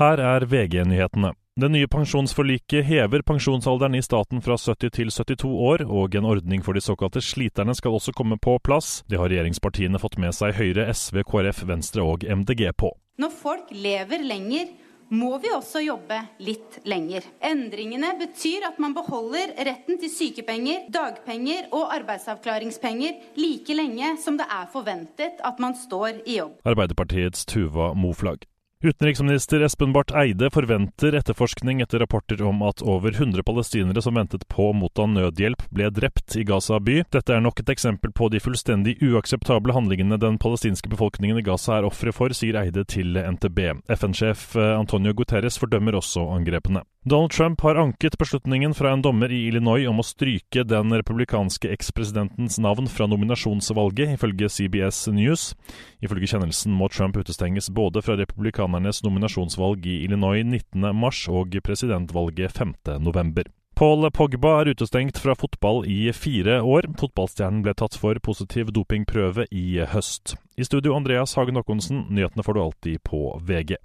Her 0.00 0.16
er 0.16 0.46
VG-nyhetene. 0.48 1.34
Det 1.60 1.68
nye 1.68 1.88
pensjonsforliket 1.92 2.86
hever 2.88 3.20
pensjonsalderen 3.20 3.98
i 3.98 4.00
staten 4.00 4.40
fra 4.40 4.54
70 4.56 4.94
til 4.96 5.10
72 5.12 5.50
år, 5.50 5.82
og 5.84 6.14
en 6.16 6.24
ordning 6.24 6.62
for 6.64 6.72
de 6.72 6.80
såkalte 6.80 7.20
sliterne 7.20 7.74
skal 7.76 7.98
også 7.98 8.14
komme 8.16 8.38
på 8.40 8.54
plass. 8.64 9.02
Det 9.12 9.18
har 9.20 9.28
regjeringspartiene 9.28 10.00
fått 10.00 10.16
med 10.22 10.32
seg 10.32 10.56
Høyre, 10.56 10.86
SV, 10.88 11.20
KrF, 11.28 11.60
Venstre 11.68 12.06
og 12.14 12.24
MDG 12.24 12.70
på. 12.80 12.94
Når 13.20 13.34
folk 13.42 13.74
lever 13.76 14.24
lenger, 14.24 14.70
må 15.12 15.34
vi 15.42 15.52
også 15.52 15.82
jobbe 15.84 16.22
litt 16.48 16.78
lenger. 16.88 17.26
Endringene 17.44 18.14
betyr 18.22 18.70
at 18.70 18.80
man 18.80 18.96
beholder 18.96 19.52
retten 19.68 20.00
til 20.00 20.14
sykepenger, 20.14 20.86
dagpenger 20.94 21.68
og 21.76 21.92
arbeidsavklaringspenger 21.98 23.36
like 23.36 23.76
lenge 23.76 24.14
som 24.24 24.40
det 24.40 24.48
er 24.48 24.64
forventet 24.72 25.44
at 25.44 25.60
man 25.60 25.76
står 25.76 26.22
i 26.24 26.38
jobb. 26.38 26.56
Arbeiderpartiets 26.64 27.44
Tuva 27.44 27.92
Moflag. 27.92 28.48
Utenriksminister 28.82 29.60
Espen 29.60 29.92
Barth 29.92 30.16
Eide 30.16 30.48
forventer 30.50 31.12
etterforskning 31.12 31.82
etter 31.84 32.00
rapporter 32.00 32.40
om 32.48 32.62
at 32.64 32.80
over 32.80 33.12
100 33.12 33.42
palestinere 33.44 34.00
som 34.00 34.16
ventet 34.16 34.46
på 34.48 34.70
å 34.70 34.72
motta 34.72 35.04
nødhjelp, 35.04 35.66
ble 35.68 35.90
drept 35.92 36.32
i 36.40 36.46
Gaza 36.48 36.78
by. 36.80 37.02
Dette 37.12 37.34
er 37.36 37.44
nok 37.44 37.60
et 37.60 37.74
eksempel 37.74 38.14
på 38.16 38.30
de 38.32 38.40
fullstendig 38.40 38.94
uakseptable 39.04 39.76
handlingene 39.76 40.16
den 40.22 40.40
palestinske 40.40 40.88
befolkningen 40.94 41.42
i 41.42 41.44
Gaza 41.44 41.76
er 41.76 41.90
ofre 41.90 42.14
for, 42.16 42.32
sier 42.32 42.56
Eide 42.62 42.86
til 42.88 43.20
NTB. 43.20 43.60
FN-sjef 43.98 44.54
eh, 44.56 44.72
Antonio 44.78 45.12
Guterres 45.12 45.60
fordømmer 45.60 46.00
også 46.00 46.24
angrepene. 46.38 46.86
Donald 47.04 47.30
Trump 47.30 47.60
har 47.60 47.74
anket 47.74 48.18
beslutningen 48.18 48.74
fra 48.74 48.90
en 48.90 49.02
dommer 49.02 49.32
i 49.32 49.46
Illinois 49.48 49.86
om 49.88 50.02
å 50.02 50.04
stryke 50.04 50.66
den 50.68 50.92
republikanske 50.92 51.70
ekspresidentens 51.72 52.58
navn 52.60 52.90
fra 52.92 53.06
nominasjonsvalget, 53.08 54.12
ifølge 54.18 54.50
CBS 54.52 55.06
News. 55.16 55.46
Ifølge 56.04 56.28
kjennelsen 56.34 56.76
må 56.76 56.90
Trump 56.92 57.16
utestenges 57.16 57.70
både 57.72 58.04
fra 58.04 58.18
republikanernes 58.20 59.00
nominasjonsvalg 59.06 59.88
i 59.88 59.96
Illinois 60.04 60.44
19.3 60.44 61.32
og 61.40 61.56
presidentvalget 61.64 62.60
5.11. 62.60 63.48
Paul 63.80 64.04
Pogba 64.12 64.58
er 64.60 64.74
utestengt 64.74 65.16
fra 65.24 65.32
fotball 65.40 65.86
i 65.88 66.02
fire 66.12 66.60
år. 66.60 66.84
Fotballstjernen 67.00 67.62
ble 67.64 67.72
tatt 67.80 67.96
for 67.96 68.20
positiv 68.20 68.74
dopingprøve 68.76 69.48
i 69.48 69.80
høst. 69.88 70.36
I 70.60 70.68
studio 70.68 71.00
Andreas 71.00 71.32
Hagen 71.40 71.56
Håkonsen, 71.56 72.10
nyhetene 72.12 72.44
får 72.44 72.58
du 72.58 72.66
alltid 72.66 73.02
på 73.08 73.30
VG. 73.40 73.80